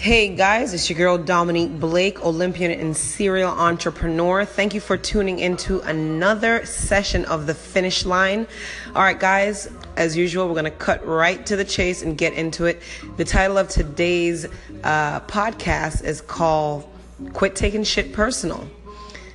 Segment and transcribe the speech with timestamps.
[0.00, 4.44] Hey guys, it's your girl Dominique Blake, Olympian and serial entrepreneur.
[4.44, 8.46] Thank you for tuning into another session of the finish line.
[8.94, 12.32] All right, guys, as usual, we're going to cut right to the chase and get
[12.34, 12.80] into it.
[13.16, 14.46] The title of today's
[14.84, 16.88] uh, podcast is called
[17.32, 18.68] Quit Taking Shit Personal.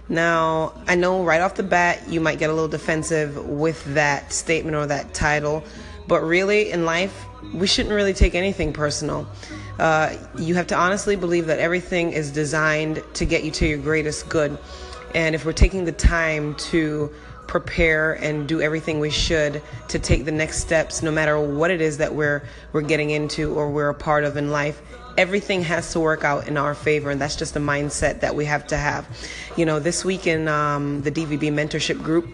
[0.08, 4.32] Now, I know right off the bat you might get a little defensive with that
[4.32, 5.62] statement or that title,
[6.08, 9.28] but really in life, we shouldn't really take anything personal.
[9.80, 13.78] Uh, you have to honestly believe that everything is designed to get you to your
[13.78, 14.58] greatest good.
[15.16, 17.12] And if we're taking the time to
[17.48, 21.82] prepare and do everything we should to take the next steps, no matter what it
[21.82, 24.82] is that we're we're getting into or we're a part of in life,
[25.18, 28.46] everything has to work out in our favor, and that's just a mindset that we
[28.46, 29.08] have to have.
[29.56, 32.28] You know, this week in um, the DVB mentorship group,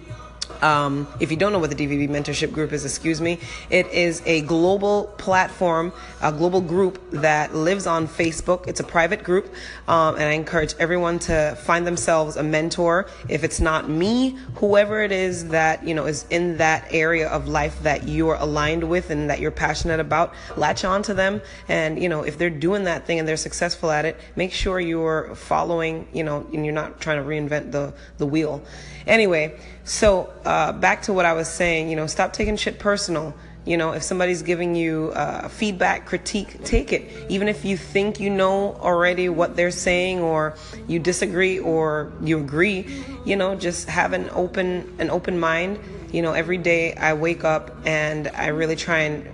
[0.62, 4.21] um, if you don't know what the DVB Mentorship Group is, excuse me, it is
[4.26, 8.67] a global platform, a global group that lives on Facebook.
[8.67, 9.54] It's a private group,
[9.88, 13.07] um, and I encourage everyone to find themselves a mentor.
[13.27, 17.48] If it's not me, whoever it is that you know is in that area of
[17.48, 21.41] life that you are aligned with and that you're passionate about, latch on to them.
[21.68, 24.79] And you know, if they're doing that thing and they're successful at it, make sure
[24.79, 26.07] you're following.
[26.13, 28.62] You know, and you're not trying to reinvent the the wheel.
[29.07, 33.34] Anyway, so uh, back to what I was saying, you know, stop taking shit personal.
[33.65, 37.12] You know, if somebody's giving you uh, feedback, critique, take it.
[37.29, 40.55] Even if you think you know already what they're saying, or
[40.87, 42.87] you disagree, or you agree,
[43.26, 45.79] you know, just have an open an open mind.
[46.12, 49.27] You know, every day I wake up and I really try and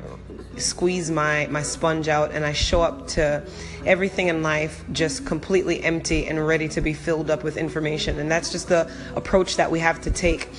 [0.58, 3.44] squeeze my my sponge out and I show up to
[3.86, 8.20] everything in life just completely empty and ready to be filled up with information.
[8.20, 10.50] And that's just the approach that we have to take.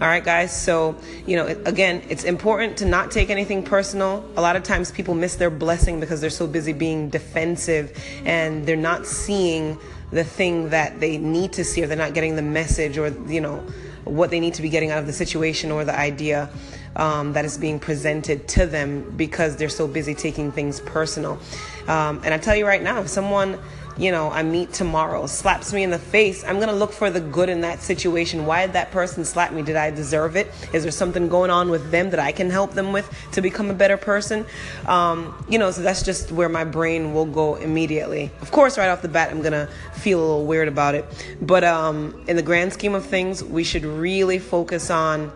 [0.00, 4.24] All right guys so you know again it's important to not take anything personal.
[4.36, 8.66] A lot of times people miss their blessing because they're so busy being defensive and
[8.66, 9.78] they're not seeing
[10.10, 13.40] the thing that they need to see or they're not getting the message or you
[13.40, 13.64] know
[14.04, 16.48] what they need to be getting out of the situation or the idea
[16.96, 21.38] um, that is being presented to them because they're so busy taking things personal.
[21.86, 23.58] Um, and I tell you right now, if someone
[23.98, 27.10] you know, I meet tomorrow, slaps me in the face, I'm going to look for
[27.10, 28.44] the good in that situation.
[28.44, 29.62] Why did that person slap me?
[29.62, 30.52] Did I deserve it?
[30.74, 33.70] Is there something going on with them that I can help them with to become
[33.70, 34.44] a better person?
[34.86, 38.30] Um, you know, so that's just where my brain will go immediately.
[38.42, 41.06] Of course, right off the bat, I'm going to feel a little weird about it.
[41.40, 45.32] But um, in the grand scheme of things, we should really focus on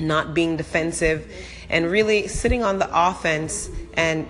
[0.00, 1.30] not being defensive,
[1.68, 4.26] and really sitting on the offense and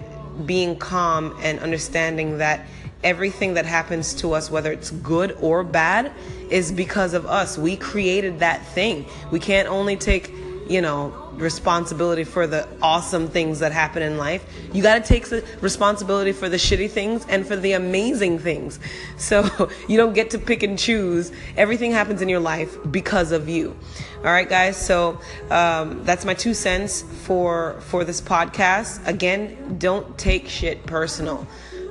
[0.47, 2.67] being calm and understanding that
[3.03, 6.13] everything that happens to us, whether it's good or bad,
[6.51, 7.57] is because of us.
[7.57, 9.07] We created that thing.
[9.31, 10.31] We can't only take,
[10.69, 14.45] you know, responsibility for the awesome things that happen in life.
[14.73, 18.79] You got to take the responsibility for the shitty things and for the amazing things.
[19.17, 21.33] So you don't get to pick and choose.
[21.57, 23.77] Everything happens in your life because of you.
[24.19, 24.77] All right, guys.
[24.77, 25.19] So
[25.51, 29.07] um, that's my two cents for for this podcast.
[29.07, 31.47] Again, don't take shit personal.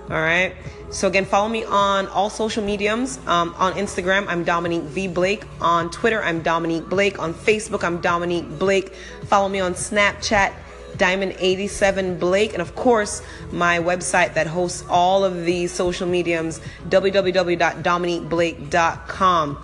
[0.10, 0.56] All right.
[0.90, 3.20] So again, follow me on all social mediums.
[3.28, 5.44] Um, on Instagram, I'm Dominique V Blake.
[5.62, 7.20] On Twitter, I'm Dominique Blake.
[7.20, 8.96] On Facebook, I'm Dominique Blake.
[9.26, 10.52] Follow me on Snapchat,
[10.98, 12.54] Diamond87 Blake.
[12.54, 13.22] And of course,
[13.52, 16.60] my website that hosts all of these social mediums,
[16.90, 19.64] www.dominiqueblake.com.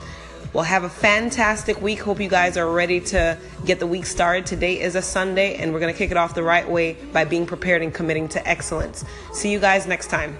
[0.55, 1.99] Well, have a fantastic week.
[1.99, 4.45] Hope you guys are ready to get the week started.
[4.45, 7.25] Today is a Sunday, and we're going to kick it off the right way by
[7.25, 9.03] being prepared and committing to excellence.
[9.33, 10.37] See you guys next time.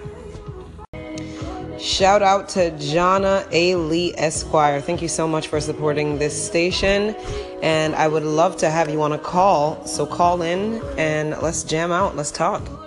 [1.78, 3.76] Shout out to Jana A.
[3.76, 4.80] Lee Esquire.
[4.80, 7.14] Thank you so much for supporting this station.
[7.62, 9.86] And I would love to have you on a call.
[9.86, 12.16] So call in and let's jam out.
[12.16, 12.85] Let's talk.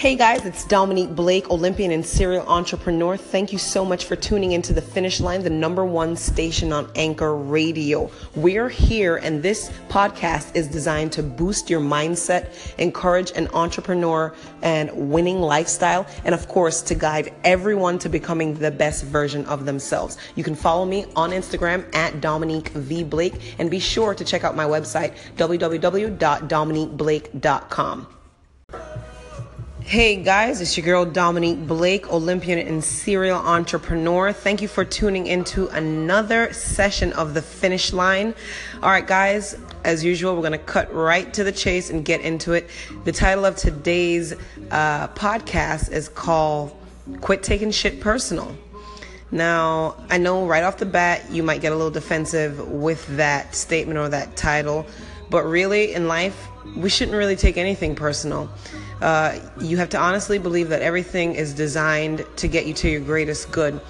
[0.00, 3.18] Hey guys, it's Dominique Blake, Olympian and serial entrepreneur.
[3.18, 6.90] Thank you so much for tuning into the finish line, the number one station on
[6.94, 8.10] Anchor Radio.
[8.34, 14.90] We're here, and this podcast is designed to boost your mindset, encourage an entrepreneur and
[14.90, 20.16] winning lifestyle, and of course, to guide everyone to becoming the best version of themselves.
[20.34, 23.04] You can follow me on Instagram at Dominique V.
[23.04, 28.19] Blake, and be sure to check out my website, www.dominiqueblake.com.
[29.90, 34.32] Hey guys, it's your girl Dominique Blake, Olympian and serial entrepreneur.
[34.32, 38.32] Thank you for tuning into another session of the finish line.
[38.84, 42.20] All right, guys, as usual, we're going to cut right to the chase and get
[42.20, 42.70] into it.
[43.02, 44.32] The title of today's
[44.70, 46.72] uh, podcast is called
[47.20, 48.56] Quit Taking Shit Personal.
[49.32, 53.56] Now, I know right off the bat you might get a little defensive with that
[53.56, 54.86] statement or that title,
[55.30, 56.46] but really in life,
[56.76, 58.48] we shouldn't really take anything personal.
[59.00, 63.00] Uh, you have to honestly believe that everything is designed to get you to your
[63.00, 63.80] greatest good.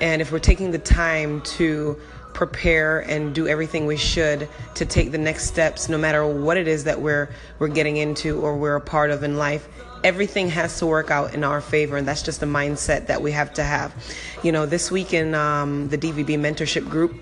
[0.00, 2.00] And if we're taking the time to
[2.34, 6.66] prepare and do everything we should to take the next steps no matter what it
[6.66, 7.28] is that we're
[7.60, 9.68] we're getting into or we're a part of in life
[10.02, 13.30] everything has to work out in our favor and that's just a mindset that we
[13.30, 13.94] have to have
[14.42, 17.14] you know this week in um, the dvb mentorship group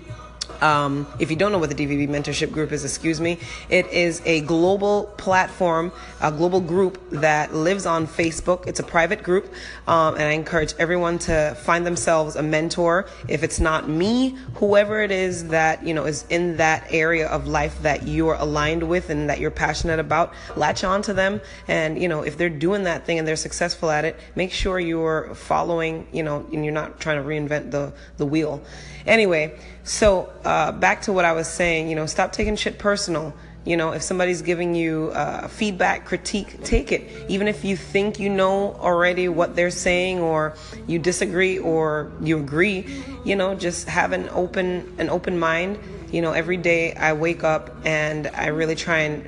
[0.61, 3.39] um, if you don't know what the DVB Mentorship Group is, excuse me,
[3.69, 5.91] it is a global platform,
[6.21, 8.67] a global group that lives on Facebook.
[8.67, 9.51] It's a private group,
[9.87, 13.07] um, and I encourage everyone to find themselves a mentor.
[13.27, 17.47] If it's not me, whoever it is that you know is in that area of
[17.47, 21.41] life that you're aligned with and that you're passionate about, latch on to them.
[21.67, 24.79] And you know, if they're doing that thing and they're successful at it, make sure
[24.79, 26.07] you're following.
[26.11, 28.63] You know, and you're not trying to reinvent the the wheel.
[29.05, 33.33] Anyway, so uh, back to what I was saying, you know, stop taking shit personal.
[33.65, 37.09] You know, if somebody's giving you uh, feedback, critique, take it.
[37.29, 42.37] Even if you think you know already what they're saying, or you disagree, or you
[42.39, 42.85] agree,
[43.23, 45.79] you know, just have an open an open mind.
[46.11, 49.27] You know, every day I wake up and I really try and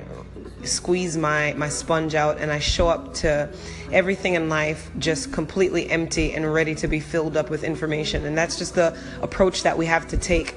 [0.66, 3.48] squeeze my my sponge out, and I show up to
[3.92, 8.26] everything in life just completely empty and ready to be filled up with information.
[8.26, 10.54] And that's just the approach that we have to take.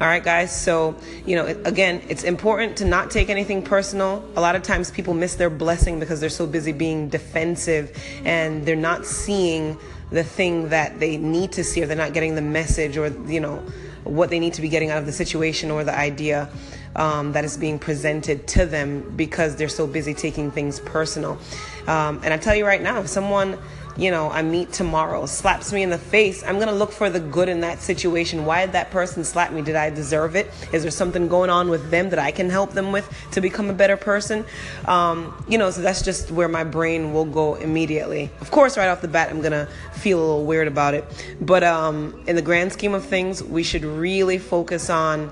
[0.00, 0.58] All right, guys.
[0.58, 0.96] So,
[1.26, 4.24] you know, again, it's important to not take anything personal.
[4.36, 8.64] A lot of times people miss their blessing because they're so busy being defensive and
[8.64, 9.76] they're not seeing
[10.10, 13.40] the thing that they need to see or they're not getting the message or, you
[13.40, 13.62] know,
[14.04, 16.48] what they need to be getting out of the situation or the idea
[16.96, 21.38] um, that is being presented to them because they're so busy taking things personal.
[21.86, 23.58] Um, and I tell you right now, if someone
[23.96, 27.20] you know, I meet tomorrow, slaps me in the face, I'm to look for the
[27.20, 28.46] good in that situation.
[28.46, 29.62] Why did that person slap me?
[29.62, 30.50] Did I deserve it?
[30.72, 33.68] Is there something going on with them that I can help them with to become
[33.68, 34.44] a better person?
[34.86, 38.30] Um, you know, so that's just where my brain will go immediately.
[38.40, 41.04] Of course, right off the bat, I'm to feel a little weird about it.
[41.40, 45.30] But um, in the grand scheme of things, we should really focus on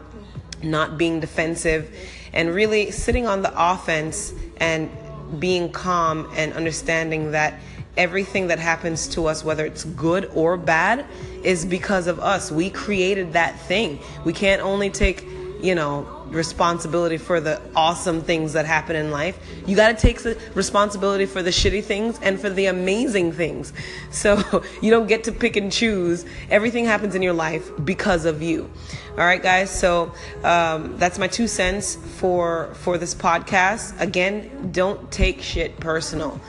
[0.62, 1.94] not being defensive
[2.32, 4.90] and really sitting on the offense and
[5.38, 7.60] being calm and understanding that
[7.96, 11.04] everything that happens to us, whether it's good or bad,
[11.42, 12.50] is because of us.
[12.50, 13.98] We created that thing.
[14.24, 15.26] We can't only take,
[15.60, 19.38] you know, responsibility for the awesome things that happen in life.
[19.66, 20.22] You got to take
[20.54, 23.72] responsibility for the shitty things and for the amazing things.
[24.10, 26.24] So you don't get to pick and choose.
[26.50, 28.68] Everything happens in your life because of you.
[29.12, 29.70] All right, guys.
[29.70, 30.12] So
[30.42, 34.00] um, that's my two cents for for this podcast.
[34.00, 36.40] Again, don't take shit personal.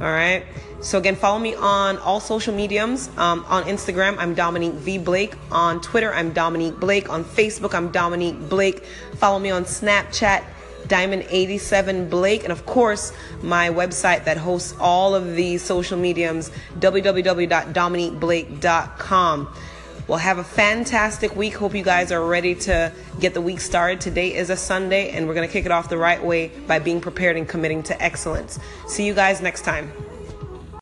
[0.00, 0.44] All right.
[0.80, 3.08] So again, follow me on all social mediums.
[3.16, 5.34] Um, on Instagram, I'm Dominique V Blake.
[5.50, 7.08] On Twitter, I'm Dominique Blake.
[7.08, 8.84] On Facebook, I'm Dominique Blake.
[9.14, 10.44] Follow me on Snapchat,
[10.88, 16.50] Diamond87 Blake, and of course, my website that hosts all of these social mediums,
[16.80, 19.56] www.dominiqueblake.com.
[20.06, 21.54] Well, have a fantastic week.
[21.54, 24.02] Hope you guys are ready to get the week started.
[24.02, 26.78] Today is a Sunday, and we're going to kick it off the right way by
[26.78, 28.58] being prepared and committing to excellence.
[28.86, 29.90] See you guys next time.